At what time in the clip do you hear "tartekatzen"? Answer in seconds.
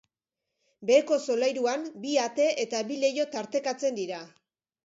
3.37-4.01